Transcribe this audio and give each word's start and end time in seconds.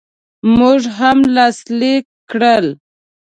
موږ 0.57 0.81
هم 0.97 1.17
لاسلیک 1.35 2.05
کړل. 2.31 2.65